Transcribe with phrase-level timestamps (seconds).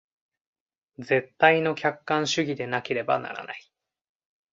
[0.97, 3.71] 絶対の客観主義でなければならない。